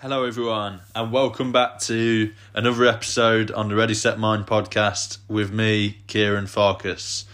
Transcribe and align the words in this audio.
Hello, 0.00 0.22
everyone, 0.22 0.78
and 0.94 1.10
welcome 1.10 1.50
back 1.50 1.80
to 1.80 2.32
another 2.54 2.84
episode 2.84 3.50
on 3.50 3.68
the 3.68 3.74
Ready 3.74 3.94
Set 3.94 4.16
Mind 4.16 4.46
podcast 4.46 5.18
with 5.26 5.52
me, 5.52 5.98
Kieran 6.06 6.46
Farkas. 6.46 7.24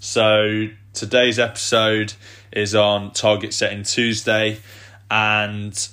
So, 0.00 0.68
today's 0.94 1.38
episode 1.38 2.14
is 2.50 2.74
on 2.74 3.12
Target 3.12 3.52
Setting 3.52 3.82
Tuesday, 3.82 4.60
and 5.10 5.86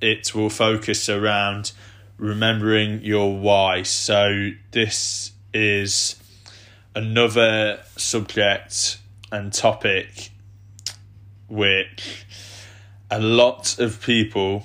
it 0.00 0.34
will 0.34 0.48
focus 0.48 1.10
around 1.10 1.72
remembering 2.16 3.02
your 3.02 3.36
why. 3.36 3.82
So, 3.82 4.52
this 4.70 5.32
is 5.52 6.16
another 6.94 7.80
subject 7.98 8.96
and 9.30 9.52
topic 9.52 10.30
which 11.46 12.24
a 13.10 13.20
lot 13.20 13.78
of 13.78 14.00
people 14.00 14.64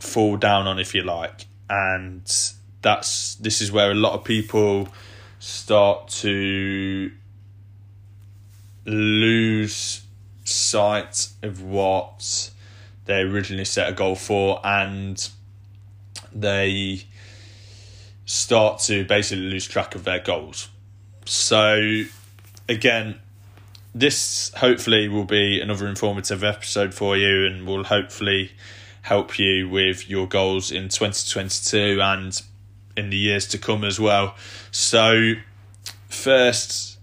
fall 0.00 0.36
down 0.36 0.66
on 0.66 0.78
if 0.78 0.94
you 0.94 1.02
like. 1.02 1.46
And 1.68 2.22
that's 2.82 3.36
this 3.36 3.60
is 3.60 3.70
where 3.70 3.90
a 3.90 3.94
lot 3.94 4.14
of 4.14 4.24
people 4.24 4.88
start 5.38 6.08
to 6.08 7.12
lose 8.86 10.02
sight 10.44 11.28
of 11.42 11.62
what 11.62 12.50
they 13.04 13.20
originally 13.20 13.64
set 13.64 13.88
a 13.88 13.92
goal 13.92 14.14
for. 14.14 14.60
And 14.64 15.28
they 16.32 17.04
start 18.24 18.80
to 18.80 19.04
basically 19.04 19.44
lose 19.44 19.66
track 19.66 19.94
of 19.94 20.04
their 20.04 20.20
goals. 20.20 20.68
So 21.24 22.02
again 22.68 23.20
this 23.94 24.52
hopefully 24.56 25.08
will 25.08 25.24
be 25.24 25.60
another 25.60 25.86
informative 25.88 26.44
episode 26.44 26.94
for 26.94 27.16
you 27.16 27.46
and 27.46 27.66
will 27.66 27.84
hopefully 27.84 28.52
help 29.02 29.38
you 29.38 29.68
with 29.68 30.08
your 30.08 30.26
goals 30.26 30.70
in 30.70 30.88
2022 30.88 32.00
and 32.00 32.42
in 32.96 33.10
the 33.10 33.16
years 33.16 33.46
to 33.48 33.58
come 33.58 33.84
as 33.84 33.98
well. 33.98 34.34
So, 34.70 35.34
first 36.08 36.98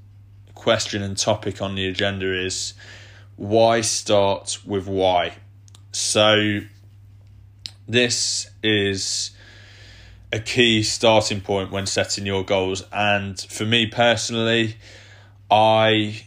question 0.53 1.01
and 1.01 1.17
topic 1.17 1.61
on 1.61 1.75
the 1.75 1.87
agenda 1.87 2.33
is 2.33 2.73
why 3.35 3.81
start 3.81 4.59
with 4.65 4.87
why? 4.87 5.35
So, 5.91 6.61
this 7.87 8.49
is 8.61 9.31
a 10.31 10.39
key 10.39 10.83
starting 10.83 11.41
point 11.41 11.71
when 11.71 11.85
setting 11.85 12.25
your 12.25 12.43
goals, 12.43 12.83
and 12.91 13.39
for 13.39 13.63
me 13.63 13.87
personally, 13.87 14.75
I 15.49 16.23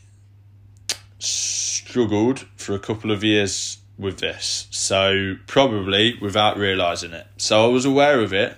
struggled 1.19 2.41
for 2.57 2.75
a 2.75 2.79
couple 2.79 3.11
of 3.11 3.23
years 3.23 3.77
with 4.01 4.19
this. 4.19 4.67
So 4.71 5.37
probably 5.47 6.19
without 6.21 6.57
realizing 6.57 7.13
it. 7.13 7.27
So 7.37 7.65
I 7.65 7.69
was 7.69 7.85
aware 7.85 8.21
of 8.21 8.33
it, 8.33 8.57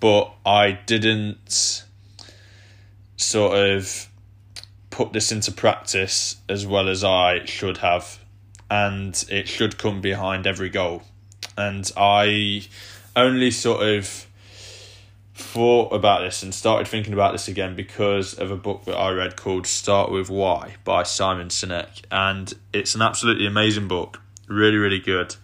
but 0.00 0.32
I 0.44 0.72
didn't 0.86 1.84
sort 3.16 3.56
of 3.56 4.08
put 4.88 5.12
this 5.12 5.30
into 5.30 5.52
practice 5.52 6.36
as 6.48 6.66
well 6.66 6.88
as 6.88 7.04
I 7.04 7.44
should 7.44 7.78
have. 7.78 8.18
And 8.70 9.22
it 9.28 9.48
should 9.48 9.78
come 9.78 10.00
behind 10.00 10.46
every 10.46 10.70
goal. 10.70 11.02
And 11.56 11.90
I 11.96 12.62
only 13.14 13.50
sort 13.50 13.82
of 13.86 14.26
thought 15.34 15.92
about 15.92 16.20
this 16.20 16.42
and 16.42 16.54
started 16.54 16.86
thinking 16.86 17.12
about 17.12 17.32
this 17.32 17.48
again 17.48 17.74
because 17.74 18.34
of 18.34 18.50
a 18.50 18.56
book 18.56 18.84
that 18.84 18.96
I 18.96 19.10
read 19.10 19.36
called 19.36 19.66
Start 19.66 20.10
With 20.10 20.30
Why 20.30 20.76
by 20.84 21.02
Simon 21.02 21.48
Sinek. 21.48 22.02
And 22.10 22.52
it's 22.72 22.94
an 22.94 23.02
absolutely 23.02 23.46
amazing 23.46 23.88
book 23.88 24.22
really 24.50 24.76
really 24.76 24.98
good. 24.98 25.34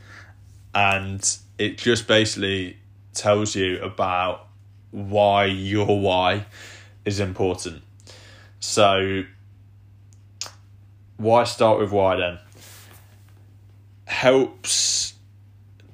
And 0.75 1.27
it 1.59 1.79
just 1.79 2.07
basically 2.07 2.77
tells 3.15 3.55
you 3.55 3.81
about 3.81 4.49
why 4.91 5.47
your 5.47 5.99
why 5.99 6.45
is 7.05 7.21
important. 7.21 7.83
So 8.61 9.25
why 11.17 11.45
start 11.45 11.79
with 11.79 11.93
why 11.93 12.17
then? 12.17 12.39
Helps 14.05 15.15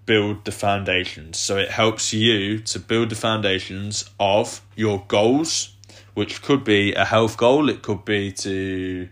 build 0.04 0.44
the 0.44 0.52
foundations. 0.52 1.38
So 1.38 1.58
it 1.58 1.70
helps 1.70 2.12
you 2.12 2.58
to 2.58 2.80
build 2.80 3.10
the 3.10 3.14
foundations 3.14 4.10
of 4.18 4.60
your 4.74 5.04
goals 5.06 5.76
which 6.14 6.42
could 6.42 6.64
be 6.64 6.92
a 6.94 7.04
health 7.04 7.36
goal. 7.36 7.68
It 7.68 7.82
could 7.82 8.04
be 8.04 8.32
to 8.32 9.08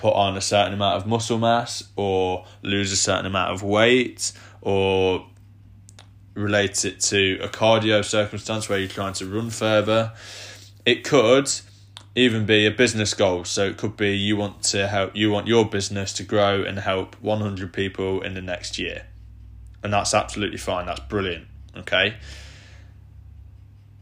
put 0.00 0.14
on 0.14 0.34
a 0.34 0.40
certain 0.40 0.72
amount 0.72 0.96
of 0.96 1.06
muscle 1.06 1.36
mass 1.36 1.84
or 1.94 2.46
lose 2.62 2.90
a 2.90 2.96
certain 2.96 3.26
amount 3.26 3.52
of 3.52 3.62
weight 3.62 4.32
or 4.62 5.26
relate 6.32 6.86
it 6.86 7.00
to 7.00 7.38
a 7.42 7.48
cardio 7.48 8.02
circumstance 8.02 8.66
where 8.66 8.78
you're 8.78 8.88
trying 8.88 9.12
to 9.12 9.26
run 9.26 9.50
further. 9.50 10.12
It 10.86 11.04
could 11.04 11.50
even 12.14 12.46
be 12.46 12.64
a 12.64 12.70
business 12.70 13.12
goal. 13.12 13.44
So 13.44 13.66
it 13.66 13.76
could 13.76 13.98
be 13.98 14.16
you 14.16 14.38
want 14.38 14.62
to 14.64 14.88
help 14.88 15.14
you 15.14 15.30
want 15.30 15.46
your 15.46 15.68
business 15.68 16.14
to 16.14 16.22
grow 16.22 16.62
and 16.62 16.78
help 16.78 17.14
100 17.20 17.70
people 17.70 18.22
in 18.22 18.32
the 18.32 18.42
next 18.42 18.78
year. 18.78 19.06
And 19.82 19.92
that's 19.92 20.14
absolutely 20.14 20.58
fine. 20.58 20.86
That's 20.86 21.00
brilliant. 21.00 21.46
Okay? 21.76 22.16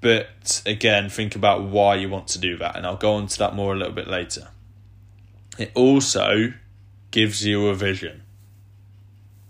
But 0.00 0.62
again, 0.64 1.08
think 1.08 1.34
about 1.34 1.64
why 1.64 1.96
you 1.96 2.08
want 2.08 2.28
to 2.28 2.38
do 2.38 2.56
that 2.58 2.76
and 2.76 2.86
I'll 2.86 2.96
go 2.96 3.14
on 3.14 3.26
to 3.26 3.38
that 3.38 3.56
more 3.56 3.74
a 3.74 3.76
little 3.76 3.92
bit 3.92 4.06
later 4.06 4.48
it 5.58 5.72
also 5.74 6.52
gives 7.10 7.44
you 7.44 7.66
a 7.66 7.74
vision. 7.74 8.22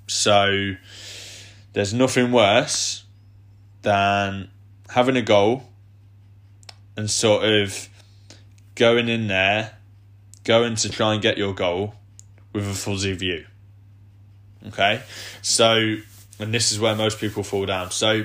So 0.07 0.75
there's 1.75 1.93
nothing 1.93 2.33
worse 2.33 3.05
than 3.83 4.51
having 4.89 5.17
a 5.17 5.23
goal 5.23 5.65
and 6.97 7.11
sort 7.11 7.45
of 7.45 7.89
going 8.75 9.09
in 9.09 9.29
there, 9.29 9.77
going 10.45 10.77
to 10.77 10.89
try 10.89 11.13
and 11.13 11.23
get 11.23 11.37
your 11.37 11.55
goal 11.55 11.95
with 12.53 12.67
a 12.67 12.75
fuzzy 12.75 13.13
view. 13.13 13.45
Okay? 14.69 15.03
So, 15.43 15.97
and 16.39 16.55
this 16.55 16.73
is 16.73 16.81
where 16.81 16.97
most 16.97 17.21
people 17.21 17.43
fall 17.43 17.67
down. 17.67 17.91
So, 17.91 18.25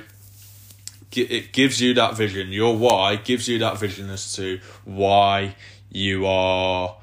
it 1.15 1.53
gives 1.53 1.79
you 1.79 1.93
that 1.93 2.15
vision. 2.15 2.51
Your 2.51 2.75
why 2.75 3.17
gives 3.17 3.47
you 3.47 3.59
that 3.59 3.77
vision 3.77 4.09
as 4.09 4.33
to 4.33 4.59
why 4.85 5.55
you 5.91 6.25
are 6.25 6.95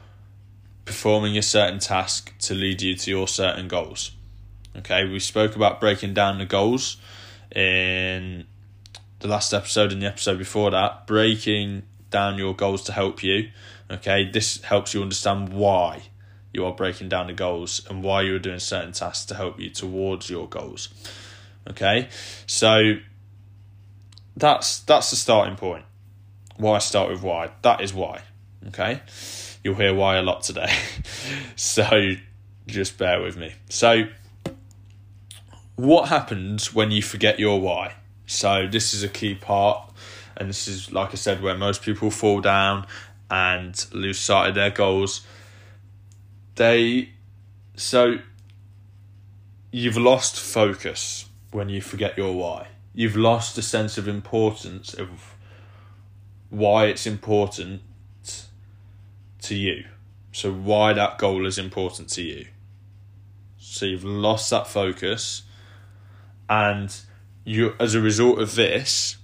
performing 0.91 1.39
a 1.39 1.43
certain 1.43 1.78
task 1.78 2.37
to 2.41 2.53
lead 2.53 2.83
you 2.83 2.97
to 2.97 3.12
your 3.12 3.28
certain 3.28 3.69
goals. 3.69 4.11
Okay, 4.77 5.05
we 5.05 5.21
spoke 5.21 5.55
about 5.55 5.81
breaking 5.81 6.15
down 6.15 6.39
the 6.39 6.45
goals 6.45 6.97
in 7.55 8.45
the 9.21 9.28
last 9.28 9.55
episode 9.55 9.93
and 9.93 10.03
the 10.03 10.06
episode 10.06 10.37
before 10.37 10.73
that, 10.73 11.06
breaking 11.06 11.84
down 12.11 12.39
your 12.39 12.56
goals 12.56 12.83
to 12.83 12.93
help 12.93 13.23
you. 13.23 13.51
Okay, 13.89 14.28
this 14.28 14.62
helps 14.62 14.93
you 14.93 15.01
understand 15.01 15.51
why 15.51 16.03
you 16.53 16.65
are 16.65 16.73
breaking 16.73 17.09
down 17.09 17.28
the 17.28 17.34
goals 17.34 17.87
and 17.89 18.03
why 18.03 18.22
you 18.22 18.34
are 18.34 18.41
doing 18.41 18.59
certain 18.59 18.91
tasks 18.91 19.27
to 19.27 19.37
help 19.37 19.61
you 19.61 19.71
towards 19.71 20.28
your 20.28 20.49
goals. 20.49 20.89
Okay, 21.69 22.09
so 22.47 22.95
that's 24.37 24.81
that's 24.81 25.11
the 25.11 25.17
starting 25.17 25.55
point. 25.55 25.84
Why 26.57 26.78
start 26.78 27.11
with 27.11 27.22
why? 27.22 27.53
That 27.62 27.81
is 27.81 27.95
why. 27.95 28.22
Okay 28.67 29.03
you'll 29.62 29.75
hear 29.75 29.94
why 29.94 30.16
a 30.16 30.22
lot 30.22 30.43
today. 30.43 30.72
so 31.56 32.15
just 32.66 32.98
bear 32.98 33.21
with 33.21 33.37
me. 33.37 33.54
So, 33.69 34.04
what 35.76 36.09
happens 36.09 36.75
when 36.75 36.91
you 36.91 37.03
forget 37.03 37.38
your 37.38 37.60
why? 37.60 37.94
So, 38.26 38.66
this 38.71 38.94
is 38.94 39.03
a 39.03 39.09
key 39.09 39.34
part, 39.34 39.91
and 40.37 40.48
this 40.48 40.69
is, 40.69 40.93
like 40.93 41.10
I 41.10 41.16
said, 41.16 41.43
where 41.43 41.56
most 41.56 41.82
people 41.82 42.10
fall 42.10 42.41
down 42.41 42.87
and 43.31 43.84
lose 43.93 44.19
sight 44.19 44.48
of 44.48 44.54
their 44.54 44.71
goals. 44.71 45.22
They, 46.56 47.10
so, 47.77 48.18
you've 49.71 49.97
lost 49.97 50.39
focus 50.39 51.27
when 51.51 51.68
you 51.68 51.80
forget 51.80 52.16
your 52.16 52.34
why. 52.34 52.68
You've 52.95 53.16
lost 53.16 53.56
a 53.59 53.63
sense 53.63 53.98
of 53.98 54.09
importance 54.09 54.95
of 54.95 55.34
why 56.51 56.86
it's 56.86 57.06
important 57.06 57.83
to 59.42 59.54
you. 59.54 59.84
So 60.33 60.53
why 60.53 60.92
that 60.92 61.19
goal 61.19 61.47
is 61.47 61.59
important 61.59 62.09
to 62.10 62.22
you. 62.22 62.47
So 63.59 63.87
you've 63.87 64.04
lost 64.04 64.51
that 64.51 64.66
focus 64.66 65.42
and 66.48 66.95
you 67.45 67.75
as 67.81 67.95
a 67.95 68.01
result 68.01 68.39
of 68.41 68.54
this, 68.54 69.16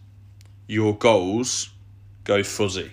your 0.66 0.96
goals 0.96 1.70
go 2.24 2.42
fuzzy. 2.42 2.92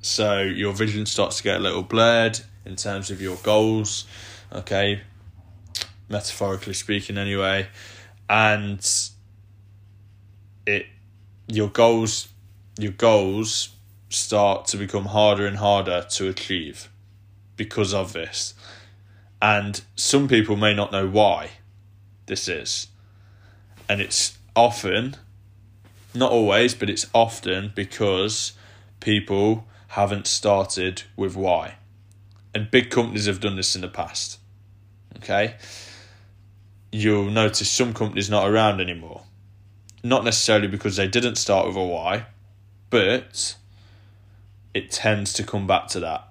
So 0.00 0.40
your 0.40 0.72
vision 0.72 1.06
starts 1.06 1.38
to 1.38 1.42
get 1.42 1.56
a 1.56 1.60
little 1.60 1.82
blurred 1.82 2.40
in 2.64 2.76
terms 2.76 3.10
of 3.10 3.20
your 3.20 3.36
goals, 3.36 4.06
okay? 4.52 5.02
Metaphorically 6.08 6.74
speaking 6.74 7.18
anyway. 7.18 7.68
And 8.30 8.86
it 10.66 10.86
your 11.46 11.68
goals 11.68 12.28
your 12.78 12.92
goals 12.92 13.70
start 14.08 14.66
to 14.66 14.76
become 14.76 15.06
harder 15.06 15.46
and 15.46 15.58
harder 15.58 16.06
to 16.10 16.28
achieve 16.28 16.88
because 17.56 17.92
of 17.92 18.12
this. 18.12 18.54
And 19.40 19.80
some 19.94 20.28
people 20.28 20.56
may 20.56 20.74
not 20.74 20.92
know 20.92 21.06
why 21.06 21.50
this 22.26 22.48
is. 22.48 22.88
And 23.88 24.00
it's 24.00 24.38
often, 24.56 25.16
not 26.14 26.32
always, 26.32 26.74
but 26.74 26.90
it's 26.90 27.06
often 27.14 27.72
because 27.74 28.52
people 29.00 29.66
haven't 29.88 30.26
started 30.26 31.02
with 31.16 31.36
why. 31.36 31.76
And 32.54 32.70
big 32.70 32.90
companies 32.90 33.26
have 33.26 33.40
done 33.40 33.56
this 33.56 33.74
in 33.74 33.82
the 33.82 33.88
past. 33.88 34.38
Okay? 35.16 35.56
You'll 36.90 37.30
notice 37.30 37.70
some 37.70 37.94
companies 37.94 38.30
not 38.30 38.48
around 38.48 38.80
anymore. 38.80 39.22
Not 40.02 40.24
necessarily 40.24 40.68
because 40.68 40.96
they 40.96 41.08
didn't 41.08 41.36
start 41.36 41.66
with 41.66 41.76
a 41.76 41.84
why, 41.84 42.26
but 42.90 43.56
it 44.78 44.92
tends 44.92 45.32
to 45.32 45.42
come 45.42 45.66
back 45.66 45.88
to 45.88 46.00
that. 46.00 46.28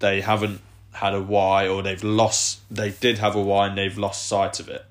They 0.00 0.20
haven't 0.20 0.60
had 0.94 1.14
a 1.14 1.22
why 1.22 1.68
or 1.68 1.80
they've 1.80 2.02
lost 2.02 2.60
they 2.70 2.90
did 2.90 3.18
have 3.18 3.36
a 3.36 3.40
why 3.40 3.68
and 3.68 3.78
they've 3.78 3.96
lost 3.96 4.26
sight 4.26 4.58
of 4.58 4.68
it. 4.68 4.84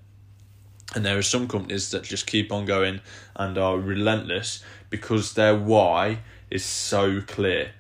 And 0.96 1.06
there 1.06 1.18
are 1.18 1.22
some 1.22 1.50
companies 1.50 1.92
that 1.92 2.04
just 2.04 2.26
keep 2.26 2.50
on 2.52 2.66
going 2.66 3.02
and 3.36 3.58
are 3.58 3.78
relentless 3.78 4.64
because 4.90 5.34
their 5.34 5.56
why 5.56 6.20
is 6.50 6.64
so 6.64 7.22
clear. 7.22 7.72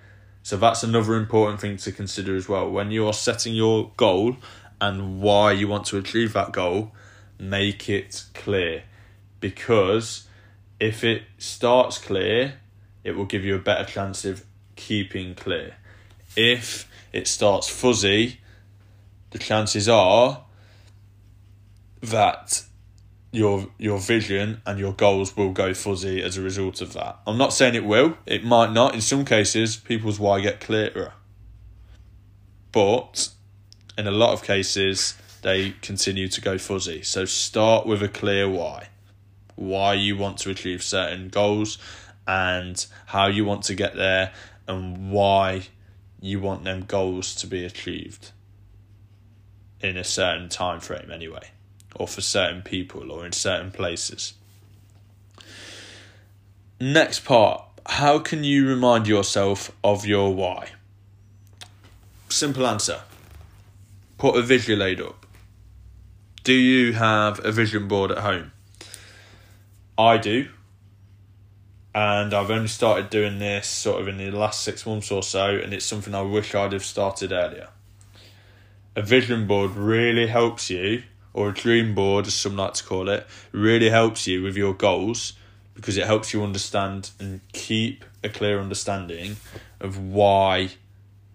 So 0.43 0.57
that's 0.57 0.83
another 0.83 1.15
important 1.15 1.61
thing 1.61 1.77
to 1.77 1.91
consider 1.93 2.35
as 2.35 2.49
well. 2.49 2.69
When 2.69 2.91
you 2.91 3.07
are 3.07 3.13
setting 3.13 3.53
your 3.53 3.91
goal 3.95 4.35
and 4.81 5.21
why 5.21 5.53
you 5.53 5.69
want 5.69 5.85
to 5.87 5.97
achieve 5.97 6.33
that 6.33 6.51
goal, 6.51 6.91
make 7.39 7.89
it 7.89 8.25
clear. 8.33 8.83
Because 9.39 10.27
if 10.79 11.03
it 11.03 11.23
starts 11.37 11.97
clear, 11.97 12.55
it 13.03 13.15
will 13.15 13.25
give 13.25 13.45
you 13.45 13.55
a 13.55 13.59
better 13.59 13.85
chance 13.85 14.25
of 14.25 14.43
keeping 14.87 15.35
clear. 15.35 15.75
If 16.35 16.89
it 17.13 17.27
starts 17.27 17.69
fuzzy, 17.69 18.39
the 19.31 19.37
chances 19.37 19.87
are 19.87 20.45
that 22.01 22.63
your 23.31 23.67
your 23.77 23.99
vision 23.99 24.61
and 24.65 24.79
your 24.79 24.93
goals 24.93 25.37
will 25.37 25.51
go 25.51 25.73
fuzzy 25.73 26.21
as 26.21 26.37
a 26.37 26.41
result 26.41 26.81
of 26.81 26.93
that. 26.93 27.19
I'm 27.27 27.37
not 27.37 27.53
saying 27.53 27.75
it 27.75 27.85
will, 27.85 28.17
it 28.25 28.43
might 28.43 28.71
not. 28.71 28.93
In 28.93 29.01
some 29.01 29.23
cases, 29.23 29.77
people's 29.77 30.19
why 30.19 30.41
get 30.41 30.59
clearer. 30.59 31.13
But 32.71 33.29
in 33.97 34.07
a 34.07 34.11
lot 34.11 34.33
of 34.33 34.43
cases, 34.43 35.15
they 35.43 35.75
continue 35.81 36.27
to 36.29 36.41
go 36.41 36.57
fuzzy. 36.57 37.03
So 37.03 37.25
start 37.25 37.85
with 37.85 38.01
a 38.01 38.09
clear 38.09 38.49
why. 38.49 38.87
Why 39.55 39.93
you 39.93 40.17
want 40.17 40.39
to 40.39 40.49
achieve 40.49 40.81
certain 40.81 41.29
goals 41.29 41.77
and 42.27 42.85
how 43.07 43.27
you 43.27 43.45
want 43.45 43.63
to 43.63 43.75
get 43.75 43.95
there 43.95 44.31
and 44.67 45.11
why 45.11 45.63
you 46.19 46.39
want 46.39 46.63
them 46.63 46.85
goals 46.85 47.33
to 47.35 47.47
be 47.47 47.65
achieved 47.65 48.31
in 49.79 49.97
a 49.97 50.03
certain 50.03 50.49
time 50.49 50.79
frame 50.79 51.09
anyway 51.11 51.49
or 51.95 52.07
for 52.07 52.21
certain 52.21 52.61
people 52.61 53.11
or 53.11 53.25
in 53.25 53.31
certain 53.31 53.71
places. 53.71 54.33
Next 56.79 57.25
part 57.25 57.65
how 57.85 58.19
can 58.19 58.43
you 58.43 58.67
remind 58.67 59.07
yourself 59.07 59.71
of 59.83 60.05
your 60.05 60.33
why? 60.33 60.69
Simple 62.29 62.65
answer. 62.67 63.01
Put 64.17 64.35
a 64.35 64.41
visual 64.41 64.83
aid 64.83 65.01
up. 65.01 65.25
Do 66.43 66.53
you 66.53 66.93
have 66.93 67.43
a 67.43 67.51
vision 67.51 67.87
board 67.87 68.11
at 68.11 68.19
home? 68.19 68.51
I 69.97 70.17
do 70.17 70.49
and 71.93 72.33
I've 72.33 72.49
only 72.49 72.67
started 72.67 73.09
doing 73.09 73.39
this 73.39 73.67
sort 73.67 74.01
of 74.01 74.07
in 74.07 74.17
the 74.17 74.31
last 74.31 74.61
six 74.61 74.85
months 74.85 75.11
or 75.11 75.23
so, 75.23 75.55
and 75.55 75.73
it's 75.73 75.85
something 75.85 76.15
I 76.15 76.21
wish 76.21 76.55
I'd 76.55 76.73
have 76.73 76.85
started 76.85 77.31
earlier. 77.31 77.67
A 78.95 79.01
vision 79.01 79.47
board 79.47 79.71
really 79.71 80.27
helps 80.27 80.69
you, 80.69 81.03
or 81.33 81.49
a 81.49 81.53
dream 81.53 81.93
board, 81.93 82.27
as 82.27 82.33
some 82.33 82.55
like 82.55 82.73
to 82.75 82.83
call 82.83 83.09
it, 83.09 83.27
really 83.51 83.89
helps 83.89 84.27
you 84.27 84.41
with 84.41 84.55
your 84.55 84.73
goals 84.73 85.33
because 85.73 85.97
it 85.97 86.05
helps 86.05 86.33
you 86.33 86.43
understand 86.43 87.11
and 87.19 87.41
keep 87.53 88.05
a 88.23 88.29
clear 88.29 88.59
understanding 88.59 89.37
of 89.79 89.97
why 89.97 90.69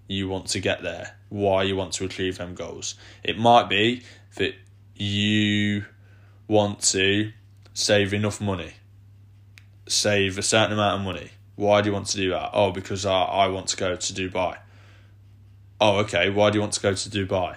you 0.06 0.29
want 0.29 0.47
to 0.47 0.61
get 0.61 0.82
there, 0.82 1.17
why 1.29 1.62
you 1.62 1.75
want 1.76 1.93
to 1.94 2.05
achieve 2.05 2.38
them 2.38 2.55
goals. 2.55 2.94
It 3.25 3.38
might 3.38 3.69
be 3.69 4.02
that 4.37 4.55
you 4.94 5.85
want 6.47 6.81
to 6.81 7.32
save 7.75 8.14
enough 8.14 8.41
money 8.41 8.75
save 9.88 10.38
a 10.38 10.43
certain 10.43 10.73
amount 10.73 11.00
of 11.00 11.05
money. 11.05 11.31
Why 11.55 11.81
do 11.81 11.88
you 11.88 11.93
want 11.94 12.06
to 12.09 12.17
do 12.17 12.31
that? 12.31 12.50
Oh, 12.53 12.71
because 12.71 13.06
I, 13.06 13.23
I 13.23 13.49
want 13.49 13.69
to 13.69 13.77
go 13.77 13.97
to 13.97 14.12
Dubai. 14.12 14.59
Oh, 15.81 15.99
okay. 15.99 16.31
Why 16.31 16.50
do 16.50 16.56
you 16.56 16.61
want 16.61 16.75
to 16.75 16.81
go 16.81 16.94
to 16.94 17.09
Dubai? 17.09 17.56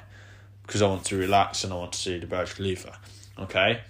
Because 0.63 0.81
I 0.81 0.87
want 0.87 1.05
to 1.05 1.17
relax 1.17 1.63
and 1.63 1.73
I 1.73 1.75
want 1.75 1.93
to 1.93 1.99
see 1.99 2.17
the 2.17 2.27
Burj 2.27 2.55
Khalifa. 2.55 2.97
Okay. 3.37 3.81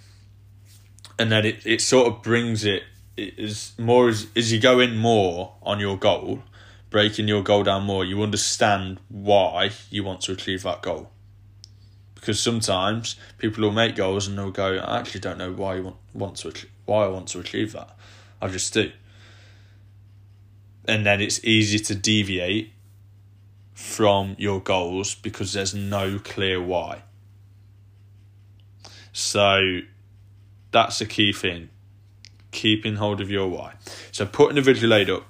And 1.18 1.30
then 1.30 1.44
it, 1.44 1.64
it 1.64 1.80
sort 1.80 2.08
of 2.08 2.22
brings 2.22 2.64
it, 2.64 2.82
it 3.16 3.38
is 3.38 3.72
more 3.78 4.08
as, 4.08 4.26
as 4.34 4.52
you 4.52 4.58
go 4.58 4.80
in 4.80 4.96
more 4.96 5.54
on 5.62 5.78
your 5.78 5.98
goal, 5.98 6.42
breaking 6.88 7.28
your 7.28 7.42
goal 7.42 7.62
down 7.62 7.84
more, 7.84 8.04
you 8.04 8.22
understand 8.22 8.98
why 9.08 9.70
you 9.90 10.02
want 10.02 10.22
to 10.22 10.32
achieve 10.32 10.62
that 10.62 10.82
goal. 10.82 11.10
Because 12.14 12.40
sometimes 12.40 13.16
people 13.38 13.62
will 13.62 13.72
make 13.72 13.96
goals 13.96 14.26
and 14.26 14.36
they'll 14.36 14.50
go, 14.50 14.76
I 14.76 14.98
actually 14.98 15.20
don't 15.20 15.38
know 15.38 15.52
why 15.52 15.76
you 15.76 15.84
want, 15.84 15.96
want 16.12 16.36
to 16.36 16.52
why 16.84 17.04
I 17.04 17.08
want 17.08 17.28
to 17.28 17.40
achieve 17.40 17.72
that. 17.72 17.96
I 18.40 18.48
just 18.48 18.72
do. 18.72 18.92
And 20.86 21.04
then 21.04 21.20
it's 21.20 21.44
easy 21.44 21.78
to 21.78 21.94
deviate 21.94 22.72
from 23.74 24.34
your 24.38 24.60
goals 24.60 25.14
because 25.14 25.52
there's 25.52 25.74
no 25.74 26.18
clear 26.18 26.60
why. 26.60 27.02
So 29.12 29.80
that's 30.72 30.98
the 30.98 31.06
key 31.06 31.32
thing. 31.32 31.68
Keeping 32.50 32.96
hold 32.96 33.20
of 33.20 33.30
your 33.30 33.48
why. 33.48 33.74
So 34.10 34.26
putting 34.26 34.56
the 34.56 34.62
visual 34.62 34.92
aid 34.94 35.10
up. 35.10 35.24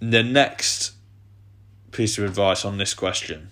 The 0.00 0.22
next 0.22 0.92
piece 1.92 2.18
of 2.18 2.24
advice 2.24 2.64
on 2.64 2.78
this 2.78 2.92
question 2.92 3.50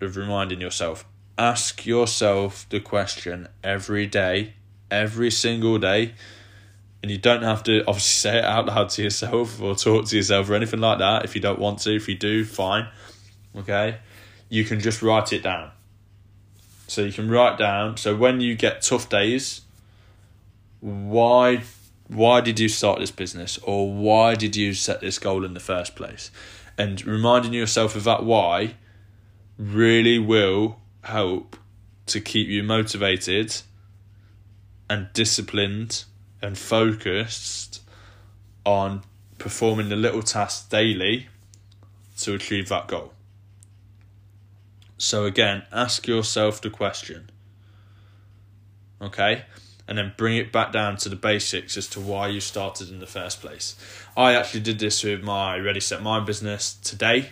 of 0.00 0.16
reminding 0.16 0.60
yourself 0.60 1.04
ask 1.36 1.84
yourself 1.84 2.66
the 2.68 2.80
question 2.80 3.48
every 3.62 4.06
day, 4.06 4.54
every 4.90 5.30
single 5.30 5.78
day 5.78 6.14
and 7.04 7.10
you 7.10 7.18
don't 7.18 7.42
have 7.42 7.62
to 7.62 7.80
obviously 7.80 8.30
say 8.30 8.38
it 8.38 8.44
out 8.46 8.64
loud 8.64 8.88
to 8.88 9.02
yourself 9.02 9.60
or 9.60 9.74
talk 9.74 10.06
to 10.06 10.16
yourself 10.16 10.48
or 10.48 10.54
anything 10.54 10.80
like 10.80 11.00
that. 11.00 11.22
If 11.22 11.34
you 11.34 11.42
don't 11.42 11.58
want 11.58 11.80
to 11.80 11.94
if 11.94 12.08
you 12.08 12.16
do 12.16 12.46
fine. 12.46 12.88
Okay? 13.54 13.98
You 14.48 14.64
can 14.64 14.80
just 14.80 15.02
write 15.02 15.30
it 15.30 15.42
down. 15.42 15.70
So 16.86 17.02
you 17.02 17.12
can 17.12 17.28
write 17.28 17.58
down 17.58 17.98
so 17.98 18.16
when 18.16 18.40
you 18.40 18.54
get 18.54 18.80
tough 18.80 19.10
days 19.10 19.60
why 20.80 21.64
why 22.08 22.40
did 22.40 22.58
you 22.58 22.70
start 22.70 23.00
this 23.00 23.10
business? 23.10 23.58
Or 23.58 23.92
why 23.92 24.34
did 24.34 24.56
you 24.56 24.72
set 24.72 25.02
this 25.02 25.18
goal 25.18 25.44
in 25.44 25.52
the 25.52 25.60
first 25.60 25.94
place? 25.96 26.30
And 26.78 27.04
reminding 27.04 27.52
yourself 27.52 27.96
of 27.96 28.04
that 28.04 28.24
why 28.24 28.76
really 29.58 30.18
will 30.18 30.80
help 31.02 31.58
to 32.06 32.22
keep 32.22 32.48
you 32.48 32.62
motivated 32.62 33.56
and 34.88 35.12
disciplined 35.12 36.04
and 36.44 36.58
focused 36.58 37.80
on 38.64 39.02
performing 39.38 39.88
the 39.88 39.96
little 39.96 40.22
tasks 40.22 40.68
daily 40.68 41.26
to 42.18 42.34
achieve 42.34 42.68
that 42.68 42.86
goal. 42.86 43.12
So, 44.98 45.24
again, 45.24 45.64
ask 45.72 46.06
yourself 46.06 46.60
the 46.60 46.70
question, 46.70 47.30
okay? 49.00 49.44
And 49.88 49.98
then 49.98 50.14
bring 50.16 50.36
it 50.36 50.52
back 50.52 50.72
down 50.72 50.96
to 50.98 51.08
the 51.08 51.16
basics 51.16 51.76
as 51.76 51.88
to 51.88 52.00
why 52.00 52.28
you 52.28 52.40
started 52.40 52.90
in 52.90 53.00
the 53.00 53.06
first 53.06 53.40
place. 53.40 53.74
I 54.16 54.34
actually 54.34 54.60
did 54.60 54.78
this 54.78 55.02
with 55.02 55.22
my 55.22 55.58
Ready 55.58 55.80
Set 55.80 56.00
Mind 56.00 56.26
business 56.26 56.74
today, 56.74 57.30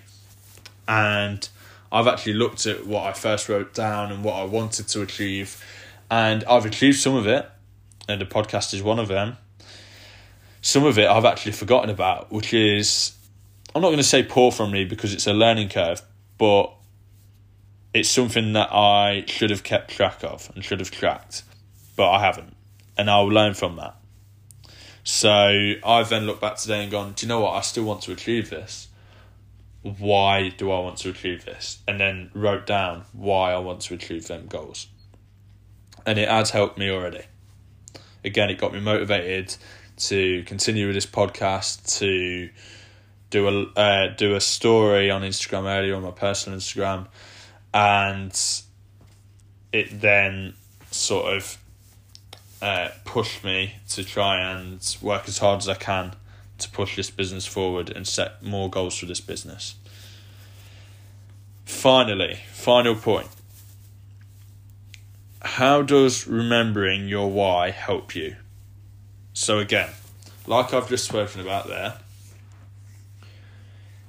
and 0.88 1.48
I've 1.90 2.08
actually 2.08 2.34
looked 2.34 2.66
at 2.66 2.86
what 2.86 3.04
I 3.04 3.12
first 3.12 3.48
wrote 3.48 3.72
down 3.74 4.10
and 4.10 4.24
what 4.24 4.34
I 4.34 4.44
wanted 4.44 4.88
to 4.88 5.02
achieve, 5.02 5.64
and 6.10 6.44
I've 6.44 6.66
achieved 6.66 6.98
some 6.98 7.14
of 7.14 7.26
it, 7.26 7.48
and 8.08 8.20
the 8.20 8.26
podcast 8.26 8.74
is 8.74 8.82
one 8.82 8.98
of 8.98 9.08
them. 9.08 9.36
Some 10.60 10.84
of 10.84 10.98
it 10.98 11.08
I've 11.08 11.24
actually 11.24 11.52
forgotten 11.52 11.90
about, 11.90 12.30
which 12.30 12.54
is 12.54 13.12
I'm 13.74 13.82
not 13.82 13.88
going 13.88 13.98
to 13.98 14.04
say 14.04 14.22
poor 14.22 14.52
from 14.52 14.70
me 14.70 14.84
because 14.84 15.14
it's 15.14 15.26
a 15.26 15.32
learning 15.32 15.70
curve, 15.70 16.02
but 16.38 16.72
it's 17.94 18.08
something 18.08 18.52
that 18.52 18.72
I 18.72 19.24
should 19.26 19.50
have 19.50 19.62
kept 19.62 19.90
track 19.90 20.22
of 20.22 20.50
and 20.54 20.64
should 20.64 20.80
have 20.80 20.90
tracked, 20.90 21.42
but 21.96 22.10
I 22.10 22.20
haven't, 22.20 22.54
and 22.96 23.10
I'll 23.10 23.26
learn 23.26 23.54
from 23.54 23.76
that. 23.76 23.96
So 25.04 25.74
I've 25.84 26.08
then 26.10 26.26
looked 26.26 26.40
back 26.40 26.56
today 26.56 26.82
and 26.82 26.90
gone, 26.90 27.12
do 27.12 27.26
you 27.26 27.28
know 27.28 27.40
what? 27.40 27.54
I 27.54 27.60
still 27.62 27.84
want 27.84 28.02
to 28.02 28.12
achieve 28.12 28.50
this. 28.50 28.88
Why 29.82 30.50
do 30.50 30.70
I 30.70 30.78
want 30.78 30.98
to 30.98 31.10
achieve 31.10 31.44
this? 31.44 31.78
And 31.88 31.98
then 31.98 32.30
wrote 32.34 32.66
down 32.66 33.04
why 33.12 33.52
I 33.52 33.58
want 33.58 33.80
to 33.82 33.94
achieve 33.94 34.28
them 34.28 34.46
goals. 34.46 34.86
And 36.06 36.18
it 36.18 36.28
has 36.28 36.50
helped 36.50 36.78
me 36.78 36.88
already 36.88 37.22
again, 38.24 38.50
it 38.50 38.58
got 38.58 38.72
me 38.72 38.80
motivated 38.80 39.54
to 39.96 40.42
continue 40.44 40.86
with 40.86 40.94
this 40.94 41.06
podcast, 41.06 41.98
to 41.98 42.50
do 43.30 43.48
a 43.48 43.78
uh, 43.78 44.08
do 44.16 44.34
a 44.34 44.40
story 44.40 45.10
on 45.10 45.22
Instagram 45.22 45.64
earlier 45.64 45.94
on 45.94 46.02
my 46.02 46.10
personal 46.10 46.58
Instagram, 46.58 47.06
and 47.72 48.38
it 49.72 50.00
then 50.00 50.54
sort 50.90 51.34
of 51.34 51.58
uh, 52.60 52.88
pushed 53.04 53.42
me 53.42 53.74
to 53.90 54.04
try 54.04 54.40
and 54.40 54.96
work 55.00 55.28
as 55.28 55.38
hard 55.38 55.58
as 55.58 55.68
I 55.68 55.74
can 55.74 56.14
to 56.58 56.70
push 56.70 56.96
this 56.96 57.10
business 57.10 57.46
forward 57.46 57.90
and 57.90 58.06
set 58.06 58.42
more 58.42 58.70
goals 58.70 58.96
for 58.98 59.06
this 59.06 59.20
business. 59.20 59.74
Finally, 61.64 62.38
final 62.52 62.94
point. 62.94 63.28
How 65.44 65.82
does 65.82 66.28
remembering 66.28 67.08
your 67.08 67.28
why 67.28 67.70
help 67.70 68.14
you? 68.14 68.36
So, 69.32 69.58
again, 69.58 69.90
like 70.46 70.72
I've 70.72 70.88
just 70.88 71.04
spoken 71.04 71.40
about 71.40 71.66
there, 71.66 71.98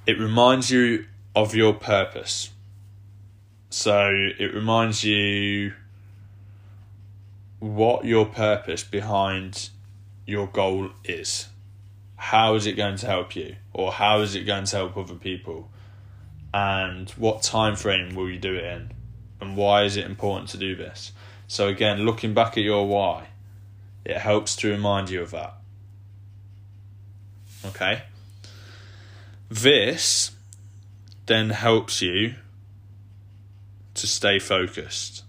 it 0.05 0.19
reminds 0.19 0.69
you 0.69 1.05
of 1.35 1.55
your 1.55 1.73
purpose. 1.73 2.51
So, 3.71 4.11
it 4.37 4.53
reminds 4.53 5.03
you 5.03 5.73
what 7.59 8.05
your 8.05 8.27
purpose 8.27 8.83
behind 8.83 9.69
your 10.27 10.47
goal 10.47 10.91
is. 11.03 11.47
How 12.15 12.53
is 12.53 12.67
it 12.67 12.73
going 12.73 12.97
to 12.97 13.07
help 13.07 13.35
you? 13.35 13.55
Or 13.73 13.91
how 13.91 14.19
is 14.19 14.35
it 14.35 14.45
going 14.45 14.65
to 14.65 14.75
help 14.75 14.97
other 14.97 15.15
people? 15.15 15.71
And 16.53 17.09
what 17.11 17.41
time 17.41 17.75
frame 17.75 18.13
will 18.13 18.29
you 18.29 18.37
do 18.37 18.53
it 18.53 18.65
in? 18.65 18.91
And 19.41 19.57
why 19.57 19.83
is 19.83 19.97
it 19.97 20.05
important 20.05 20.49
to 20.51 20.57
do 20.57 20.75
this? 20.75 21.11
So 21.53 21.67
again, 21.67 22.03
looking 22.03 22.33
back 22.33 22.57
at 22.57 22.63
your 22.63 22.87
why, 22.87 23.27
it 24.03 24.17
helps 24.17 24.55
to 24.55 24.71
remind 24.71 25.11
you 25.11 25.21
of 25.21 25.29
that. 25.29 25.53
Okay? 27.63 28.01
This 29.51 30.31
then 31.27 31.51
helps 31.51 32.01
you 32.01 32.33
to 33.93 34.07
stay 34.07 34.39
focused 34.39 35.25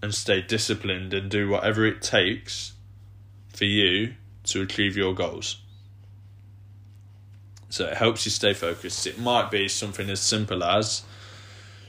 and 0.00 0.14
stay 0.14 0.40
disciplined 0.40 1.12
and 1.12 1.28
do 1.28 1.48
whatever 1.48 1.84
it 1.84 2.00
takes 2.00 2.74
for 3.48 3.64
you 3.64 4.14
to 4.44 4.62
achieve 4.62 4.96
your 4.96 5.16
goals. 5.16 5.62
So 7.70 7.86
it 7.86 7.96
helps 7.96 8.24
you 8.24 8.30
stay 8.30 8.54
focused. 8.54 9.04
It 9.08 9.18
might 9.18 9.50
be 9.50 9.66
something 9.66 10.08
as 10.08 10.20
simple 10.20 10.62
as 10.62 11.02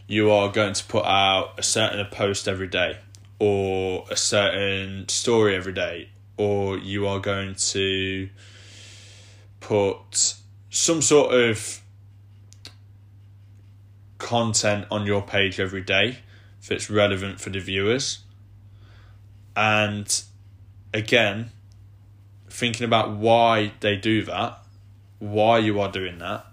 you 0.08 0.32
are 0.32 0.52
going 0.52 0.74
to 0.74 0.84
put 0.86 1.06
out 1.06 1.54
a 1.58 1.64
certain 1.64 2.06
post 2.08 2.48
every 2.48 2.68
day 2.68 2.98
or 3.40 4.06
a 4.10 4.16
certain 4.16 5.08
story 5.08 5.56
every 5.56 5.74
day 5.74 6.10
or 6.38 6.78
you 6.78 7.08
are 7.08 7.20
going 7.20 7.56
to 7.56 8.30
put 9.60 10.36
some 10.70 11.02
sort 11.02 11.34
of 11.34 11.82
content 14.18 14.86
on 14.90 15.06
your 15.06 15.22
page 15.22 15.60
every 15.60 15.82
day 15.82 16.18
if 16.62 16.72
it's 16.72 16.90
relevant 16.90 17.40
for 17.40 17.50
the 17.50 17.60
viewers. 17.60 18.20
And 19.56 20.24
again, 20.94 21.52
thinking 22.50 22.86
about 22.86 23.12
why 23.12 23.74
they 23.82 23.96
do 23.96 24.24
that, 24.24 24.60
why 25.20 25.60
you 25.60 25.80
are 25.80 25.92
doing 25.92 26.20
that, 26.20 26.46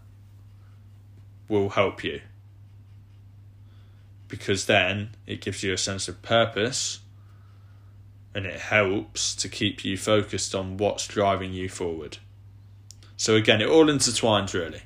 will 1.49 1.71
help 1.71 2.04
you. 2.04 2.21
Because 4.31 4.67
then 4.67 5.11
it 5.27 5.43
gives 5.43 5.63
you 5.63 5.73
a 5.73 5.79
sense 5.79 6.09
of 6.09 6.23
purpose 6.23 7.01
and 8.35 8.47
it 8.47 8.61
helps 8.61 9.35
to 9.35 9.49
keep 9.49 9.85
you 9.85 9.99
focused 9.99 10.55
on 10.55 10.77
what's 10.79 11.07
driving 11.07 11.53
you 11.53 11.69
forward. 11.69 12.19
So, 13.17 13.35
again, 13.35 13.61
it 13.61 13.69
all 13.69 13.87
intertwines 13.87 14.55
really. 14.55 14.83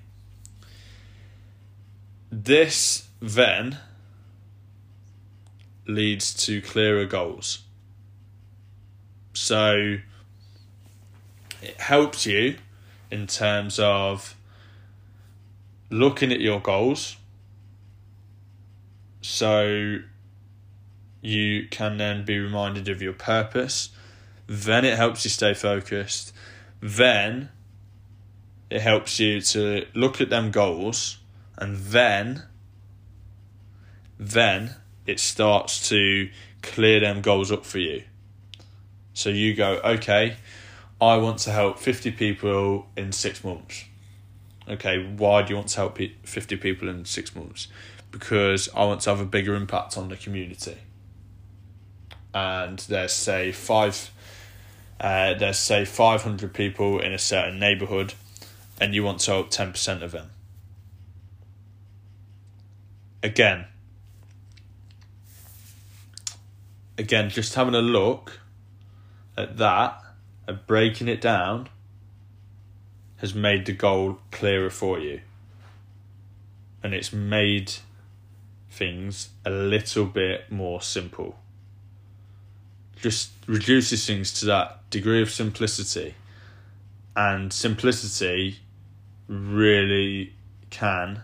This 2.33 3.07
then 3.21 3.79
leads 5.87 6.33
to 6.47 6.61
clearer 6.63 7.05
goals. 7.05 7.61
So 9.35 9.99
it 11.63 11.81
helps 11.81 12.27
you 12.27 12.57
in 13.11 13.27
terms 13.27 13.79
of 13.79 14.37
looking 15.91 16.33
at 16.33 16.41
your 16.41 16.61
goals 16.61 17.17
so 19.25 20.01
you 21.23 21.67
can 21.71 21.97
then 21.97 22.27
be 22.27 22.39
reminded 22.39 22.91
of 22.91 23.01
your 23.01 23.15
purpose. 23.15 23.89
Then 24.47 24.85
it 24.85 24.99
helps 24.99 25.25
you 25.25 25.31
stay 25.31 25.55
focused. 25.55 26.35
Then 26.83 27.49
it 28.69 28.83
helps 28.83 29.19
you 29.19 29.41
to 29.41 29.87
look 29.95 30.21
at 30.21 30.29
them 30.29 30.51
goals 30.51 31.21
and 31.57 31.79
then 31.79 32.43
then 34.19 34.77
it 35.07 35.19
starts 35.19 35.89
to 35.89 36.29
clear 36.61 37.01
them 37.01 37.23
goals 37.23 37.51
up 37.51 37.65
for 37.65 37.79
you. 37.79 38.03
So 39.15 39.31
you 39.31 39.55
go, 39.55 39.81
okay, 39.83 40.37
I 41.01 41.17
want 41.17 41.39
to 41.41 41.51
help 41.51 41.79
50 41.79 42.11
people 42.11 42.89
in 42.95 43.13
six 43.13 43.43
months. 43.43 43.87
Okay, 44.69 45.15
why 45.17 45.43
do 45.43 45.51
you 45.51 45.57
want 45.57 45.69
to 45.69 45.77
help 45.77 45.99
50 45.99 46.57
people 46.57 46.91
in 46.91 47.07
six 47.07 47.35
months? 47.35 47.69
Because 48.15 48.69
I 48.75 48.85
want 48.85 49.01
to 49.03 49.11
have 49.11 49.21
a 49.21 49.27
bigger 49.27 49.55
impact 49.55 49.99
on 49.99 50.09
the 50.09 50.17
community. 50.17 50.79
And 52.33 52.79
there's, 52.79 53.13
say, 53.13 53.53
five. 53.53 54.11
Uh, 55.01 55.35
there's 55.35 55.59
say 55.59 55.85
500 55.85 56.55
people 56.55 57.01
in 57.01 57.13
a 57.13 57.19
certain 57.19 57.59
neighborhood 57.59 58.15
and 58.81 58.95
you 58.95 59.03
want 59.03 59.19
to 59.21 59.33
help 59.33 59.51
10% 59.51 60.03
of 60.03 60.13
them 60.13 60.31
again 63.25 63.67
again, 66.99 67.31
just 67.31 67.55
having 67.55 67.75
a 67.75 67.83
look 67.83 68.41
at 69.37 69.57
that 69.59 70.01
and 70.47 70.65
breaking 70.67 71.09
it 71.09 71.21
down 71.21 71.69
has 73.17 73.35
made 73.35 73.67
the 73.67 73.73
goal 73.73 74.19
clearer 74.31 74.71
for 74.71 74.99
you. 74.99 75.21
And 76.83 76.95
it's 76.95 77.13
made 77.13 77.73
things 78.75 79.31
a 79.45 79.51
little 79.51 80.05
bit 80.05 80.51
more 80.51 80.83
simple. 80.83 81.39
Just 82.97 83.31
reduces 83.47 84.07
things 84.07 84.33
to 84.41 84.47
that 84.47 84.89
degree 84.91 85.23
of 85.23 85.31
simplicity. 85.31 86.15
And 87.17 87.53
simplicity 87.53 88.59
really 89.29 90.35
can 90.71 91.23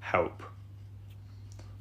help. 0.00 0.42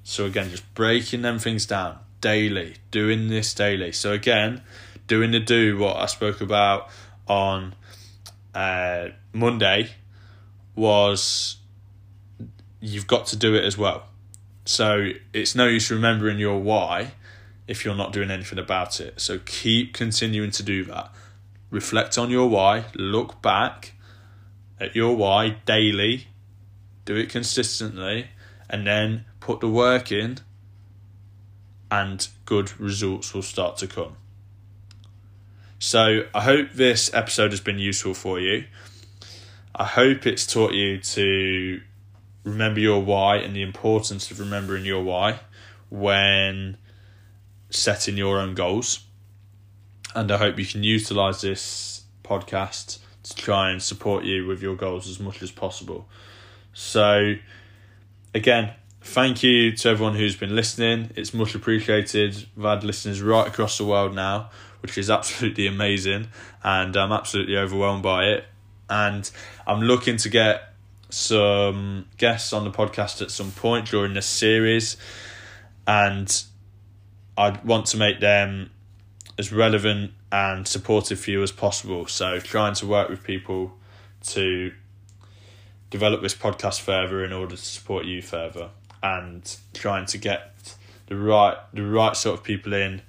So, 0.03 0.25
again, 0.25 0.49
just 0.49 0.73
breaking 0.73 1.21
them 1.21 1.39
things 1.39 1.65
down, 1.65 1.99
daily, 2.19 2.75
doing 2.91 3.27
this 3.27 3.53
daily. 3.53 3.91
So 3.91 4.11
again, 4.11 4.61
doing 5.07 5.31
the 5.31 5.39
do 5.39 5.77
what 5.77 5.97
I 5.97 6.07
spoke 6.07 6.41
about 6.41 6.89
on 7.27 7.75
uh, 8.53 9.09
Monday 9.31 9.91
was 10.75 11.57
you've 12.79 13.07
got 13.07 13.27
to 13.27 13.35
do 13.35 13.55
it 13.55 13.63
as 13.63 13.77
well. 13.77 14.07
So 14.65 15.11
it's 15.33 15.55
no 15.55 15.67
use 15.67 15.91
remembering 15.91 16.39
your 16.39 16.59
why 16.59 17.13
if 17.67 17.85
you're 17.85 17.95
not 17.95 18.13
doing 18.13 18.31
anything 18.31 18.59
about 18.59 18.99
it. 18.99 19.19
So 19.19 19.39
keep 19.39 19.93
continuing 19.93 20.51
to 20.51 20.63
do 20.63 20.83
that. 20.85 21.11
Reflect 21.69 22.17
on 22.17 22.29
your 22.29 22.49
why, 22.49 22.85
look 22.95 23.41
back 23.41 23.93
at 24.79 24.95
your 24.95 25.15
why 25.15 25.57
daily, 25.65 26.27
do 27.05 27.15
it 27.15 27.29
consistently, 27.29 28.27
and 28.69 28.85
then 28.85 29.25
put 29.39 29.59
the 29.59 29.69
work 29.69 30.11
in 30.11 30.39
and 31.89 32.27
good 32.45 32.79
results 32.79 33.33
will 33.33 33.41
start 33.41 33.77
to 33.77 33.87
come. 33.87 34.15
So 35.79 36.25
I 36.33 36.41
hope 36.41 36.71
this 36.73 37.13
episode 37.13 37.51
has 37.51 37.59
been 37.59 37.77
useful 37.77 38.13
for 38.13 38.39
you. 38.39 38.65
I 39.75 39.85
hope 39.85 40.25
it's 40.25 40.45
taught 40.45 40.73
you 40.73 40.99
to 40.99 41.81
remember 42.43 42.79
your 42.79 43.01
why 43.01 43.37
and 43.37 43.55
the 43.55 43.61
importance 43.61 44.31
of 44.31 44.39
remembering 44.39 44.85
your 44.85 45.03
why 45.03 45.39
when 45.89 46.77
setting 47.69 48.17
your 48.17 48.39
own 48.39 48.53
goals. 48.53 49.05
And 50.15 50.31
I 50.31 50.37
hope 50.37 50.59
you 50.59 50.65
can 50.65 50.83
utilize 50.83 51.41
this 51.41 52.03
podcast 52.23 52.99
to 53.23 53.35
try 53.35 53.71
and 53.71 53.81
support 53.81 54.23
you 54.25 54.45
with 54.45 54.61
your 54.61 54.75
goals 54.75 55.07
as 55.07 55.19
much 55.19 55.41
as 55.41 55.51
possible. 55.51 56.07
So, 56.73 57.35
again, 58.33 58.73
thank 59.01 59.43
you 59.43 59.71
to 59.77 59.89
everyone 59.89 60.15
who's 60.15 60.35
been 60.35 60.55
listening. 60.55 61.11
It's 61.15 61.33
much 61.33 61.55
appreciated. 61.55 62.47
We've 62.55 62.65
had 62.65 62.83
listeners 62.83 63.21
right 63.21 63.47
across 63.47 63.77
the 63.77 63.85
world 63.85 64.13
now, 64.13 64.49
which 64.81 64.97
is 64.97 65.09
absolutely 65.09 65.67
amazing, 65.67 66.27
and 66.63 66.95
I'm 66.95 67.11
absolutely 67.11 67.57
overwhelmed 67.57 68.03
by 68.03 68.25
it. 68.25 68.45
And 68.89 69.29
I'm 69.65 69.81
looking 69.81 70.17
to 70.17 70.29
get 70.29 70.72
some 71.13 72.07
guests 72.17 72.53
on 72.53 72.63
the 72.63 72.71
podcast 72.71 73.21
at 73.21 73.31
some 73.31 73.51
point 73.51 73.87
during 73.87 74.13
this 74.13 74.25
series, 74.25 74.97
and 75.85 76.43
I 77.37 77.59
want 77.63 77.87
to 77.87 77.97
make 77.97 78.19
them 78.19 78.71
as 79.37 79.51
relevant 79.51 80.11
and 80.31 80.67
supportive 80.67 81.19
for 81.19 81.31
you 81.31 81.43
as 81.43 81.51
possible. 81.51 82.07
So, 82.07 82.39
trying 82.39 82.73
to 82.75 82.87
work 82.87 83.09
with 83.09 83.23
people 83.23 83.73
to 84.27 84.73
develop 85.89 86.21
this 86.21 86.33
podcast 86.33 86.81
further 86.81 87.23
in 87.23 87.31
order 87.31 87.55
to 87.55 87.61
support 87.61 88.05
you 88.05 88.21
further 88.21 88.69
and 89.03 89.57
trying 89.73 90.07
to 90.07 90.17
get 90.17 90.75
the 91.07 91.15
right 91.15 91.57
the 91.73 91.85
right 91.85 92.15
sort 92.15 92.39
of 92.39 92.43
people 92.43 92.73
in 92.73 93.01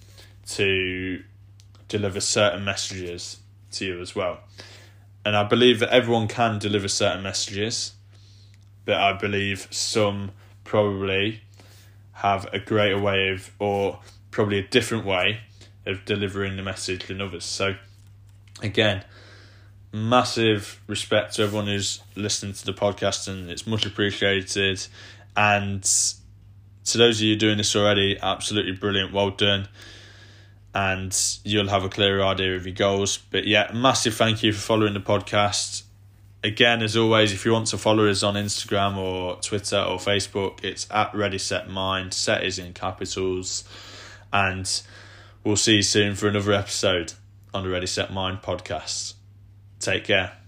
to 0.47 1.23
deliver 1.89 2.21
certain 2.21 2.65
messages 2.65 3.39
to 3.71 3.87
you 3.87 4.01
as 4.01 4.15
well. 4.15 4.41
And 5.25 5.37
I 5.37 5.45
believe 5.45 5.79
that 5.81 5.91
everyone 5.91 6.29
can 6.29 6.59
deliver 6.59 6.89
certain 6.89 7.23
messages, 7.23 7.93
but 8.85 8.97
I 8.97 9.15
believe 9.15 9.69
some 9.71 10.33
probably 10.65 11.41
have 12.13 12.47
a 12.53 12.59
greater 12.59 12.99
way 12.99 13.31
of, 13.31 13.51
or 13.59 14.01
probably 14.31 14.59
a 14.59 14.67
different 14.67 15.05
way 15.05 15.41
of 15.87 16.05
delivering 16.05 16.57
the 16.57 16.63
message 16.63 17.07
than 17.07 17.21
others. 17.21 17.45
So, 17.45 17.77
again, 18.63 19.05
massive 19.93 20.81
respect 20.87 21.35
to 21.37 21.43
everyone 21.43 21.67
who's 21.67 22.01
listening 22.17 22.53
to 22.55 22.65
the 22.67 22.73
podcast, 22.73 23.29
and 23.29 23.51
it's 23.51 23.67
much 23.67 23.87
appreciated. 23.87 24.87
And 25.37 25.83
to 26.85 26.99
those 26.99 27.19
of 27.19 27.23
you 27.23 27.37
doing 27.37 27.59
this 27.59 27.75
already, 27.75 28.19
absolutely 28.21 28.73
brilliant. 28.73 29.13
Well 29.13 29.31
done. 29.31 29.69
And 30.75 31.17
you'll 31.45 31.69
have 31.69 31.85
a 31.85 31.89
clearer 31.89 32.25
idea 32.25 32.57
of 32.57 32.67
your 32.67 32.75
goals. 32.75 33.19
But 33.19 33.47
yeah, 33.47 33.71
massive 33.73 34.15
thank 34.15 34.43
you 34.43 34.53
for 34.53 34.61
following 34.61 34.95
the 34.95 35.01
podcast. 35.01 35.85
Again, 36.43 36.83
as 36.83 36.97
always, 36.97 37.33
if 37.33 37.47
you 37.47 37.53
want 37.53 37.69
to 37.69 37.79
follow 37.79 38.09
us 38.09 38.23
on 38.23 38.35
Instagram 38.35 38.97
or 38.97 39.37
Twitter 39.37 39.79
or 39.79 39.99
Facebook, 39.99 40.65
it's 40.65 40.87
at 40.91 41.15
Ready 41.15 41.39
Set 41.39 41.71
Mind. 41.71 42.13
Set 42.13 42.45
is 42.45 42.59
in 42.59 42.73
capitals. 42.73 43.65
And 44.33 44.69
we'll 45.45 45.57
see 45.57 45.77
you 45.77 45.83
soon 45.83 46.17
for 46.17 46.29
another 46.29 46.53
episode 46.53 47.15
on 47.55 47.63
the 47.63 47.71
Ready 47.71 47.87
Set 47.87 48.13
Mind 48.13 48.43
podcast. 48.43 49.15
Take 49.79 50.05
care. 50.05 50.44